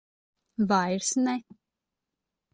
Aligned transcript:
Vairs 0.57 1.13
ne. 1.15 1.35